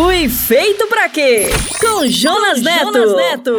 [0.00, 1.48] Fui feito pra quê?
[1.80, 2.92] Com Jonas Neto.
[2.92, 3.56] Jonas Neto.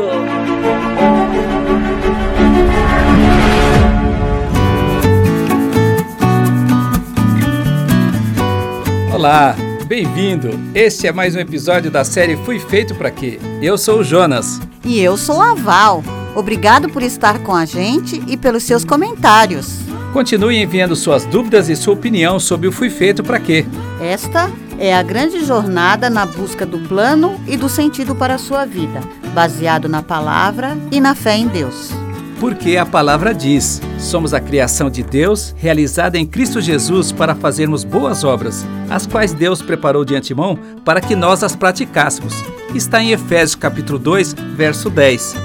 [9.13, 9.53] Olá,
[9.85, 10.51] bem-vindo.
[10.73, 13.37] Este é mais um episódio da série Fui feito pra quê?
[13.61, 14.61] Eu sou o Jonas.
[14.85, 16.01] E eu sou a Val.
[16.37, 19.79] Obrigado por estar com a gente e pelos seus comentários.
[20.13, 23.65] Continue enviando suas dúvidas e sua opinião sobre o Fui Feito para Quê.
[24.01, 28.65] Esta é a grande jornada na busca do plano e do sentido para a sua
[28.65, 29.01] vida,
[29.33, 31.91] baseado na palavra e na fé em Deus.
[32.39, 37.83] Porque a palavra diz: somos a criação de Deus, realizada em Cristo Jesus para fazermos
[37.83, 42.33] boas obras, as quais Deus preparou de antemão para que nós as praticássemos.
[42.73, 45.35] Está em Efésios capítulo 2, verso 10.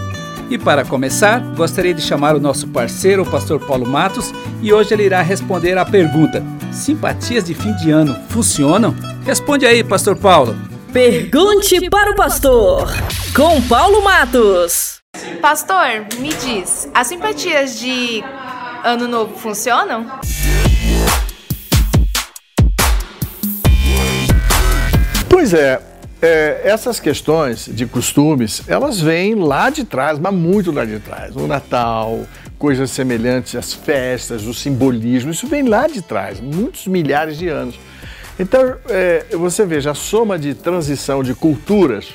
[0.49, 4.95] E para começar, gostaria de chamar o nosso parceiro, o pastor Paulo Matos, e hoje
[4.95, 8.95] ele irá responder à pergunta: simpatias de fim de ano funcionam?
[9.25, 10.57] Responde aí, pastor Paulo.
[10.93, 12.89] Pergunte para o pastor,
[13.35, 15.01] com Paulo Matos.
[15.41, 18.23] Pastor, me diz, as simpatias de
[18.85, 20.07] ano novo funcionam?
[25.29, 25.81] Pois é,
[26.23, 31.37] é, essas questões de costumes, elas vêm lá de trás, mas muito lá de trás.
[31.37, 32.27] O Natal,
[32.65, 37.79] coisas semelhantes às festas, o simbolismo, isso vem lá de trás, muitos milhares de anos.
[38.41, 42.15] Então, é, você veja, a soma de transição de culturas,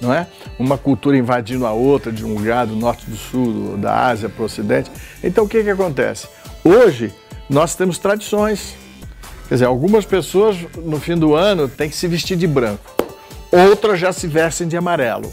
[0.00, 0.26] não é?
[0.58, 4.40] Uma cultura invadindo a outra, de um lugar do norte do sul, da Ásia para
[4.40, 4.90] o ocidente.
[5.22, 6.26] Então, o que, que acontece?
[6.64, 7.12] Hoje,
[7.50, 8.74] nós temos tradições.
[9.46, 10.56] Quer dizer, algumas pessoas
[10.86, 13.02] no fim do ano têm que se vestir de branco
[13.52, 15.30] outras já se vestem de amarelo.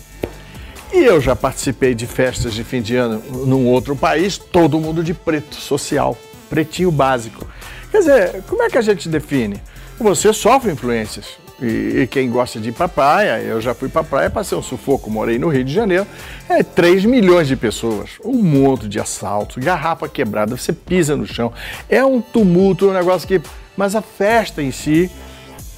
[0.91, 5.03] E eu já participei de festas de fim de ano num outro país, todo mundo
[5.03, 6.17] de preto, social,
[6.49, 7.45] pretinho básico.
[7.91, 9.61] Quer dizer, como é que a gente define?
[9.99, 11.37] Você sofre influências.
[11.61, 14.61] E, e quem gosta de ir para praia, eu já fui para praia, passei um
[14.61, 16.07] sufoco, morei no Rio de Janeiro,
[16.47, 21.51] é 3 milhões de pessoas, um monte de assaltos, garrafa quebrada, você pisa no chão,
[21.89, 23.41] é um tumulto, um negócio que.
[23.75, 25.11] Mas a festa em si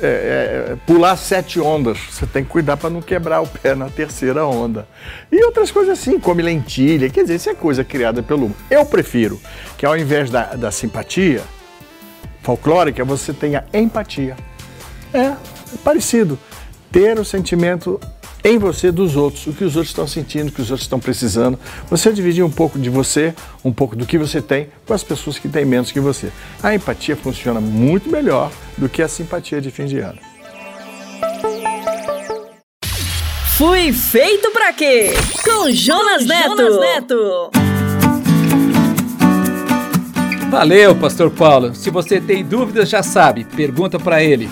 [0.02, 1.98] é, é, pular sete ondas.
[2.10, 4.88] Você tem que cuidar para não quebrar o pé na terceira onda.
[5.32, 7.10] E outras coisas assim, come lentilha.
[7.10, 8.52] Quer dizer, isso é coisa criada pelo.
[8.70, 9.40] Eu prefiro
[9.78, 11.42] que ao invés da, da simpatia
[12.42, 14.36] folclórica, você tenha empatia.
[15.14, 15.36] É, é
[15.84, 16.38] parecido.
[16.92, 18.00] Ter o sentimento
[18.44, 21.00] em você dos outros, o que os outros estão sentindo, o que os outros estão
[21.00, 21.60] precisando.
[21.90, 25.38] Você dividir um pouco de você, um pouco do que você tem, com as pessoas
[25.38, 26.32] que têm menos que você.
[26.62, 30.20] A empatia funciona muito melhor do que a simpatia de fim de ano.
[33.58, 35.12] Fui feito para quê?
[35.44, 36.58] Com Jonas Neto.
[36.58, 37.52] Jonas Neto.
[40.50, 41.76] Valeu, Pastor Paulo.
[41.76, 44.50] Se você tem dúvidas, já sabe, pergunta para ele.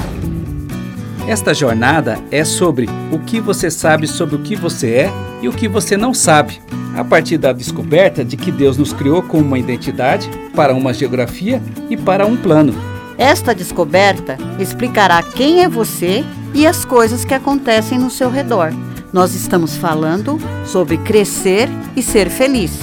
[1.26, 5.10] Esta jornada é sobre o que você sabe sobre o que você é
[5.40, 6.60] e o que você não sabe,
[6.94, 11.62] a partir da descoberta de que Deus nos criou com uma identidade, para uma geografia
[11.88, 12.92] e para um plano.
[13.16, 18.72] Esta descoberta explicará quem é você e as coisas que acontecem no seu redor.
[19.12, 22.78] Nós estamos falando sobre crescer e ser feliz.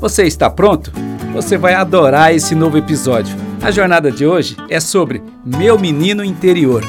[0.00, 0.92] Você está pronto?
[1.32, 3.36] Você vai adorar esse novo episódio.
[3.62, 6.82] A jornada de hoje é sobre Meu Menino Interior.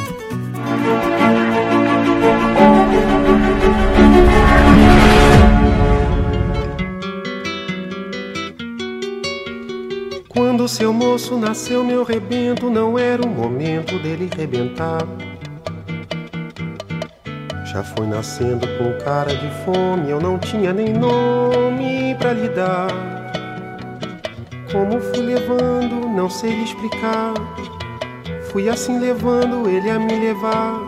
[10.67, 15.01] Seu moço nasceu, meu rebento, não era o momento dele rebentar.
[17.65, 22.89] Já foi nascendo com cara de fome, eu não tinha nem nome pra lhe dar.
[24.71, 27.33] Como fui levando, não sei explicar.
[28.51, 30.79] Fui assim levando ele a me levar.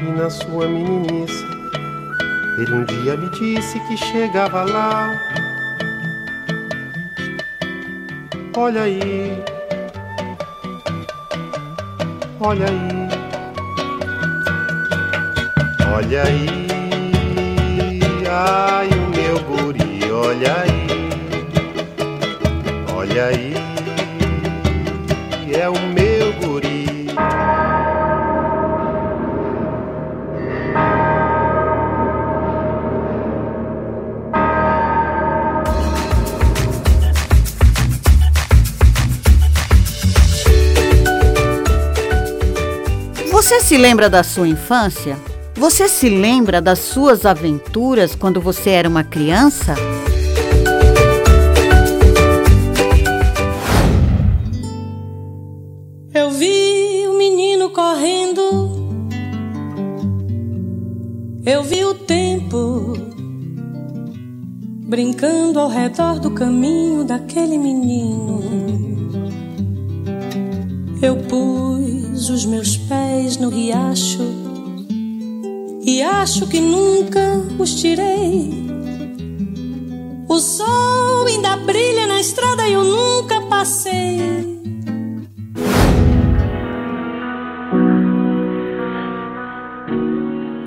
[0.00, 1.44] E na sua meninice,
[2.58, 5.45] ele um dia me disse que chegava lá.
[8.58, 9.44] Olha aí,
[12.40, 13.08] olha aí,
[15.94, 16.56] olha aí,
[18.26, 20.86] ai o meu guri, olha aí,
[22.96, 23.54] olha aí,
[25.52, 26.05] é o meu
[43.46, 45.16] Você se lembra da sua infância?
[45.54, 49.76] Você se lembra das suas aventuras quando você era uma criança?
[56.12, 58.90] Eu vi o menino correndo.
[61.46, 62.94] Eu vi o tempo
[64.88, 68.42] brincando ao redor do caminho daquele menino.
[71.00, 71.14] Eu
[72.16, 74.22] os meus pés no riacho
[75.82, 78.66] e acho que nunca os tirei.
[80.26, 84.18] O sol ainda brilha na estrada e eu nunca passei.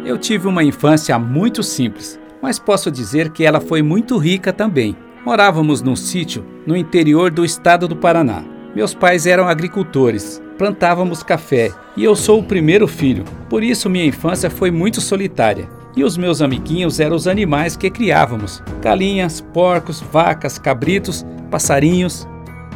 [0.05, 4.95] Eu tive uma infância muito simples, mas posso dizer que ela foi muito rica também.
[5.25, 8.43] Morávamos num sítio no interior do estado do Paraná.
[8.75, 14.05] Meus pais eram agricultores, plantávamos café e eu sou o primeiro filho, por isso minha
[14.05, 15.69] infância foi muito solitária.
[15.95, 22.27] E os meus amiguinhos eram os animais que criávamos: galinhas, porcos, vacas, cabritos, passarinhos.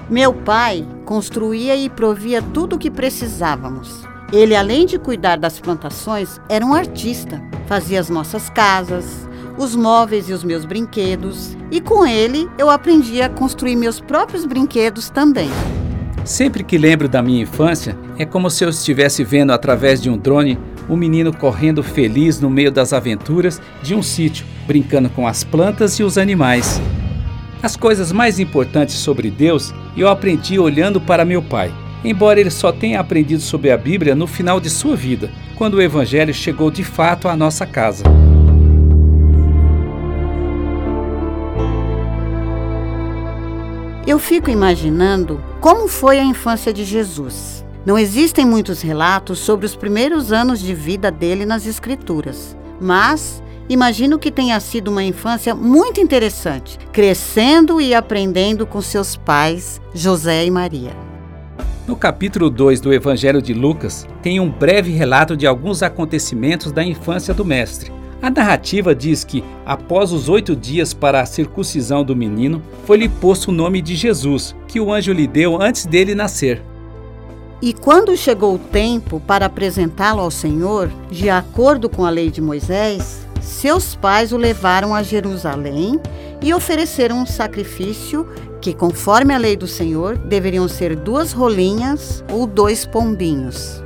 [0.10, 4.04] Meu pai construía e provia tudo o que precisávamos.
[4.32, 7.42] Ele, além de cuidar das plantações, era um artista.
[7.68, 9.28] Fazia as nossas casas,
[9.58, 14.46] os móveis e os meus brinquedos, e com ele eu aprendi a construir meus próprios
[14.46, 15.50] brinquedos também.
[16.26, 20.18] Sempre que lembro da minha infância, é como se eu estivesse vendo através de um
[20.18, 20.58] drone
[20.90, 26.00] um menino correndo feliz no meio das aventuras de um sítio, brincando com as plantas
[26.00, 26.82] e os animais.
[27.62, 31.74] As coisas mais importantes sobre Deus eu aprendi olhando para meu pai,
[32.04, 35.82] embora ele só tenha aprendido sobre a Bíblia no final de sua vida, quando o
[35.82, 38.04] Evangelho chegou de fato à nossa casa.
[44.06, 47.64] Eu fico imaginando como foi a infância de Jesus.
[47.86, 54.20] Não existem muitos relatos sobre os primeiros anos de vida dele nas Escrituras, mas imagino
[54.20, 60.52] que tenha sido uma infância muito interessante, crescendo e aprendendo com seus pais, José e
[60.52, 60.92] Maria.
[61.88, 66.84] No capítulo 2 do Evangelho de Lucas, tem um breve relato de alguns acontecimentos da
[66.84, 68.03] infância do Mestre.
[68.24, 73.50] A narrativa diz que, após os oito dias para a circuncisão do menino, foi-lhe posto
[73.50, 76.64] o nome de Jesus, que o anjo lhe deu antes dele nascer.
[77.62, 82.40] E quando chegou o tempo para apresentá-lo ao Senhor, de acordo com a lei de
[82.40, 86.00] Moisés, seus pais o levaram a Jerusalém
[86.42, 88.26] e ofereceram um sacrifício
[88.62, 93.83] que, conforme a lei do Senhor, deveriam ser duas rolinhas ou dois pombinhos.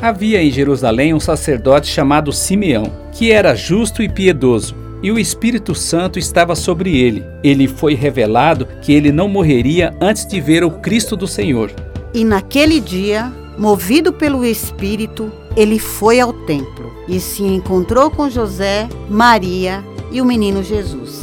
[0.00, 5.74] Havia em Jerusalém um sacerdote chamado Simeão, que era justo e piedoso, e o Espírito
[5.74, 7.24] Santo estava sobre ele.
[7.42, 11.72] Ele foi revelado que ele não morreria antes de ver o Cristo do Senhor.
[12.14, 18.88] E naquele dia, movido pelo Espírito, ele foi ao templo e se encontrou com José,
[19.10, 21.22] Maria e o menino Jesus.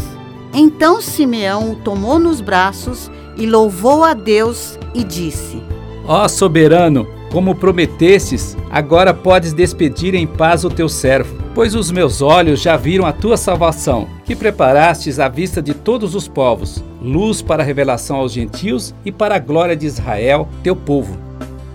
[0.54, 5.62] Então Simeão o tomou nos braços e louvou a Deus e disse:
[6.06, 12.21] Ó soberano, como prometestes, agora podes despedir em paz o teu servo, pois os meus
[12.21, 17.41] olhos já viram a tua salvação, que preparastes à vista de todos os povos, luz
[17.41, 21.17] para a revelação aos gentios e para a glória de Israel, teu povo.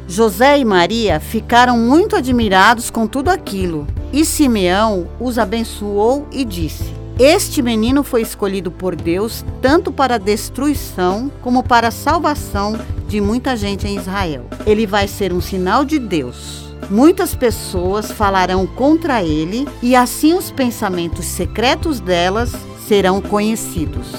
[0.09, 7.01] José e Maria ficaram muito admirados com tudo aquilo, e Simeão os abençoou e disse:
[7.19, 12.79] este menino foi escolhido por Deus tanto para a destruição como para a salvação
[13.11, 14.47] de muita gente em Israel.
[14.65, 16.71] Ele vai ser um sinal de Deus.
[16.89, 22.55] Muitas pessoas falarão contra ele e assim os pensamentos secretos delas
[22.87, 24.15] serão conhecidos.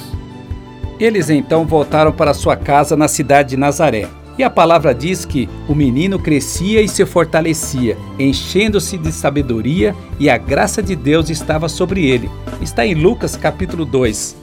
[1.00, 4.08] Eles então voltaram para sua casa na cidade de Nazaré.
[4.38, 10.30] E a palavra diz que o menino crescia e se fortalecia, enchendo-se de sabedoria, e
[10.30, 12.30] a graça de Deus estava sobre ele.
[12.62, 14.41] Está em Lucas capítulo 2.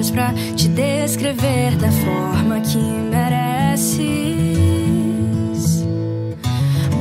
[0.00, 4.00] Palavras para te descrever da forma que mereces.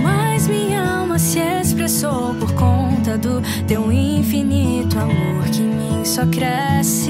[0.02, 7.10] Mas minha alma se expressou por conta do teu infinito amor que mim só cresce.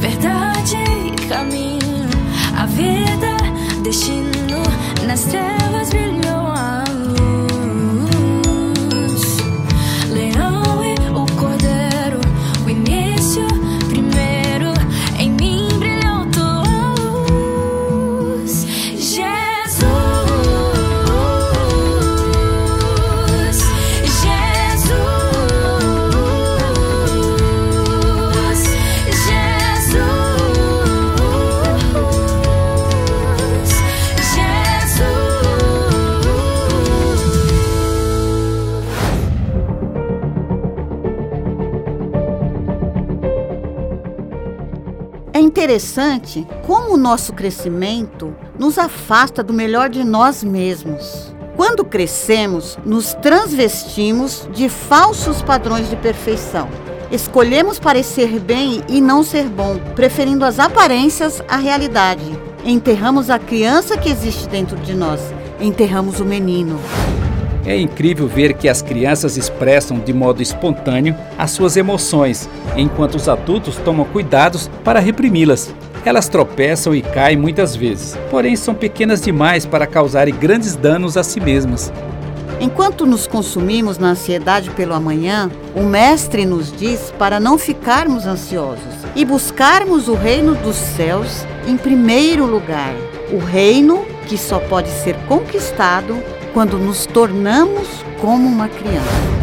[0.00, 0.76] Verdade,
[1.28, 2.08] caminho,
[2.56, 3.36] a vida,
[3.82, 4.62] destino,
[5.06, 6.09] nas trevas brilhou
[45.50, 51.34] interessante como o nosso crescimento nos afasta do melhor de nós mesmos.
[51.56, 56.68] Quando crescemos, nos transvestimos de falsos padrões de perfeição.
[57.10, 62.22] Escolhemos parecer bem e não ser bom, preferindo as aparências à realidade.
[62.64, 65.20] Enterramos a criança que existe dentro de nós,
[65.60, 66.78] enterramos o menino.
[67.64, 73.28] É incrível ver que as crianças expressam de modo espontâneo as suas emoções, enquanto os
[73.28, 75.74] adultos tomam cuidados para reprimi-las.
[76.04, 81.22] Elas tropeçam e caem muitas vezes, porém são pequenas demais para causarem grandes danos a
[81.22, 81.92] si mesmas.
[82.58, 88.94] Enquanto nos consumimos na ansiedade pelo amanhã, o Mestre nos diz para não ficarmos ansiosos
[89.14, 92.94] e buscarmos o reino dos céus em primeiro lugar.
[93.32, 96.16] O reino que só pode ser conquistado
[96.52, 99.40] quando nos tornamos como uma criança.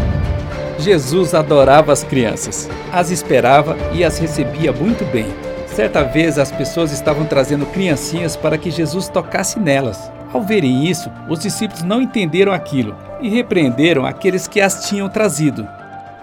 [0.79, 5.25] Jesus adorava as crianças, as esperava e as recebia muito bem.
[5.65, 10.11] Certa vez as pessoas estavam trazendo criancinhas para que Jesus tocasse nelas.
[10.33, 15.67] Ao verem isso, os discípulos não entenderam aquilo e repreenderam aqueles que as tinham trazido.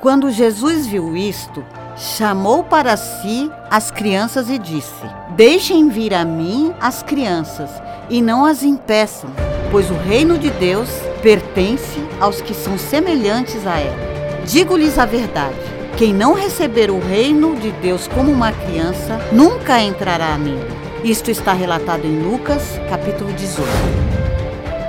[0.01, 1.65] Quando Jesus viu isto,
[1.97, 7.71] chamou para si as crianças e disse: Deixem vir a mim as crianças
[8.11, 9.31] e não as impeçam,
[9.75, 10.89] pois o reino de Deus
[11.21, 14.45] pertence aos que são semelhantes a ela.
[14.47, 15.57] Digo-lhes a verdade:
[15.97, 20.65] quem não receber o reino de Deus como uma criança, nunca entrará nele.
[21.03, 23.69] Isto está relatado em Lucas, capítulo 18.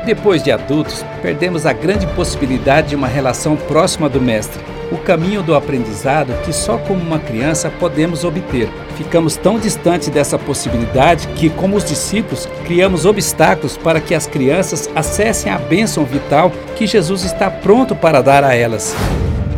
[0.05, 4.61] Depois de adultos, perdemos a grande possibilidade de uma relação próxima do Mestre,
[4.91, 8.69] o caminho do aprendizado que só como uma criança podemos obter.
[8.95, 14.89] Ficamos tão distantes dessa possibilidade que, como os discípulos, criamos obstáculos para que as crianças
[14.95, 18.95] acessem a bênção vital que Jesus está pronto para dar a elas.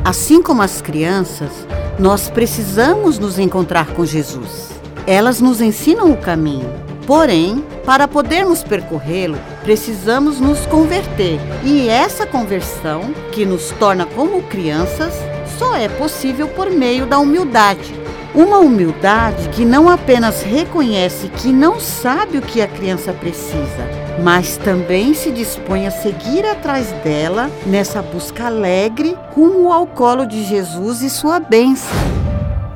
[0.04, 1.52] Assim como as crianças,
[2.00, 4.70] nós precisamos nos encontrar com Jesus.
[5.06, 6.87] Elas nos ensinam o caminho.
[7.08, 11.40] Porém, para podermos percorrê-lo, precisamos nos converter.
[11.64, 15.14] E essa conversão, que nos torna como crianças,
[15.58, 17.96] só é possível por meio da humildade.
[18.36, 23.88] Uma humildade que não apenas reconhece que não sabe o que a criança precisa,
[24.22, 30.44] mas também se dispõe a seguir atrás dela nessa busca alegre rumo ao colo de
[30.44, 32.27] Jesus e sua bênção.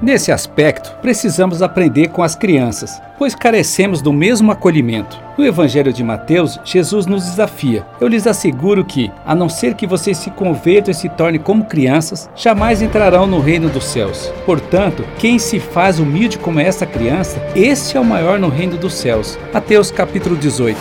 [0.01, 5.19] Nesse aspecto, precisamos aprender com as crianças, pois carecemos do mesmo acolhimento.
[5.37, 7.85] No Evangelho de Mateus, Jesus nos desafia.
[7.99, 11.65] Eu lhes asseguro que, a não ser que vocês se convertam e se tornem como
[11.65, 14.33] crianças, jamais entrarão no reino dos céus.
[14.43, 18.95] Portanto, quem se faz humilde como esta criança, este é o maior no reino dos
[18.95, 19.37] céus.
[19.53, 20.79] Mateus capítulo 18.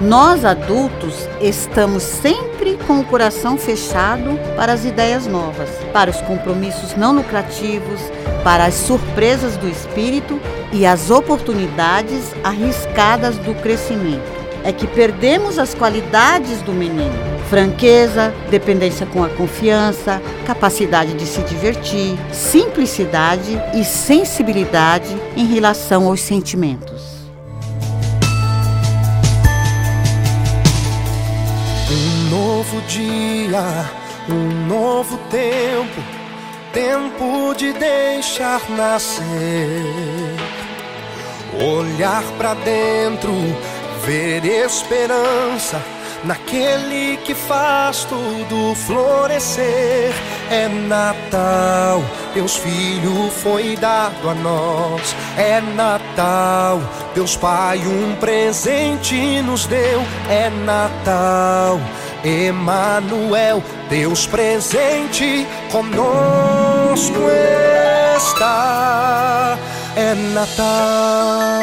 [0.00, 2.53] Nós adultos estamos sempre
[2.86, 8.00] com o coração fechado para as ideias novas, para os compromissos não lucrativos,
[8.42, 10.40] para as surpresas do espírito
[10.72, 14.44] e as oportunidades arriscadas do crescimento.
[14.64, 17.12] É que perdemos as qualidades do menino:
[17.50, 26.20] franqueza, dependência com a confiança, capacidade de se divertir, simplicidade e sensibilidade em relação aos
[26.20, 26.93] sentimentos.
[32.74, 33.90] Novo dia,
[34.28, 36.02] um novo tempo,
[36.72, 39.22] tempo de deixar nascer.
[41.60, 43.32] Olhar para dentro,
[44.04, 45.80] ver esperança
[46.24, 50.12] naquele que faz tudo florescer.
[50.50, 52.02] É Natal,
[52.34, 55.14] Deus Filho foi dado a nós.
[55.38, 56.80] É Natal,
[57.14, 60.02] Deus Pai um presente nos deu.
[60.28, 61.78] É Natal,
[62.24, 67.20] Emanuel, Deus presente conosco
[68.16, 69.58] está.
[69.94, 71.54] É Natal.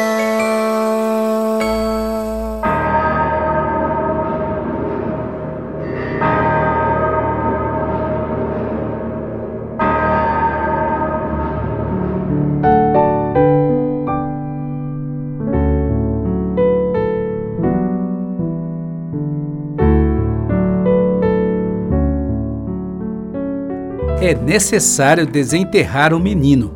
[24.24, 26.72] É necessário desenterrar o menino.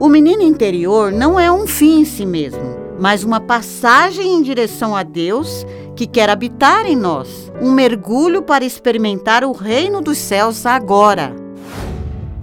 [0.00, 4.96] O menino interior não é um fim em si mesmo, mas uma passagem em direção
[4.96, 10.64] a Deus que quer habitar em nós, um mergulho para experimentar o reino dos céus
[10.64, 11.45] agora.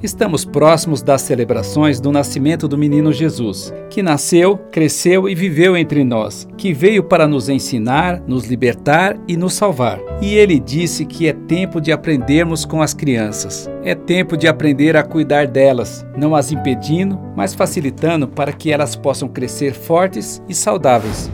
[0.03, 6.03] Estamos próximos das celebrações do nascimento do menino Jesus, que nasceu, cresceu e viveu entre
[6.03, 10.01] nós, que veio para nos ensinar, nos libertar e nos salvar.
[10.21, 13.69] E ele disse que é tempo de aprendermos com as crianças.
[13.81, 18.97] É tempo de aprender a cuidar delas, não as impedindo, mas facilitando para que elas
[18.97, 21.31] possam crescer fortes e saudáveis.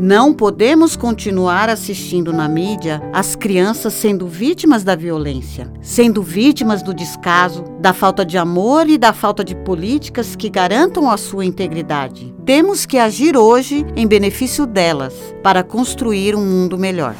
[0.00, 6.94] Não podemos continuar assistindo na mídia as crianças sendo vítimas da violência, sendo vítimas do
[6.94, 12.32] descaso, da falta de amor e da falta de políticas que garantam a sua integridade.
[12.44, 17.16] Temos que agir hoje em benefício delas, para construir um mundo melhor.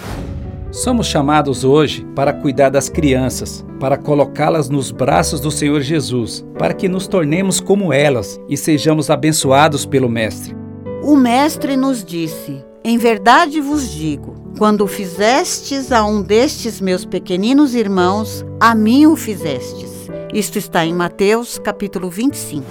[0.70, 6.74] Somos chamados hoje para cuidar das crianças, para colocá-las nos braços do Senhor Jesus, para
[6.74, 10.56] que nos tornemos como elas e sejamos abençoados pelo Mestre.
[11.02, 17.74] O Mestre nos disse: em verdade vos digo: quando fizestes a um destes meus pequeninos
[17.74, 20.08] irmãos, a mim o fizestes.
[20.32, 22.64] Isto está em Mateus, capítulo 25.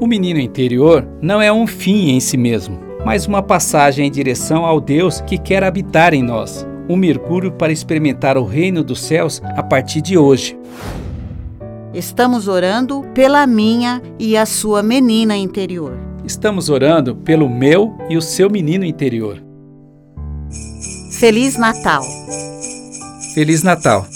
[0.00, 4.66] O menino interior não é um fim em si mesmo, mas uma passagem em direção
[4.66, 6.66] ao Deus que quer habitar em nós.
[6.86, 10.58] Um mergulho para experimentar o reino dos céus a partir de hoje.
[11.94, 16.11] Estamos orando pela minha e a sua menina interior.
[16.24, 19.42] Estamos orando pelo meu e o seu menino interior.
[21.18, 22.02] Feliz Natal!
[23.34, 24.06] Feliz Natal!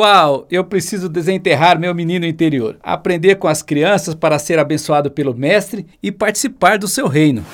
[0.00, 5.34] Uau, eu preciso desenterrar meu menino interior, aprender com as crianças para ser abençoado pelo
[5.34, 7.44] Mestre e participar do seu reino.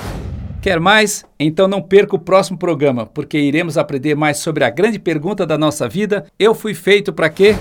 [0.63, 1.25] Quer mais?
[1.41, 5.59] Então não perca o próximo programa, porque iremos aprender mais sobre a grande pergunta da
[5.59, 7.57] nossa vida: eu fui feito para quê?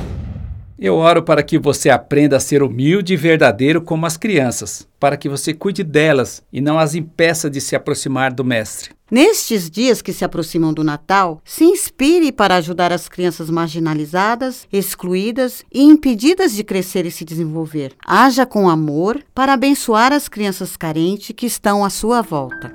[0.78, 5.16] Eu oro para que você aprenda a ser humilde e verdadeiro como as crianças, para
[5.16, 8.92] que você cuide delas e não as impeça de se aproximar do Mestre.
[9.10, 15.64] Nestes dias que se aproximam do Natal, se inspire para ajudar as crianças marginalizadas, excluídas
[15.72, 17.94] e impedidas de crescer e se desenvolver.
[18.06, 22.74] Haja com amor para abençoar as crianças carentes que estão à sua volta.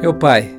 [0.00, 0.58] Meu Pai,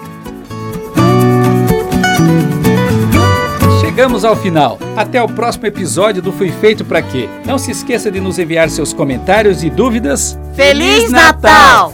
[3.83, 4.79] Chegamos ao final.
[4.97, 7.29] Até o próximo episódio do Fui Feito para Quê?
[7.45, 10.39] Não se esqueça de nos enviar seus comentários e dúvidas.
[10.55, 11.93] Feliz Natal!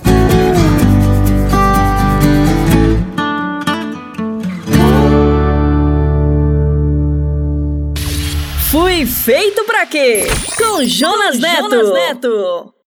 [8.98, 10.26] Fui feito pra quê?
[10.56, 11.70] Com Jonas, Neto.
[11.70, 12.74] Jonas Neto.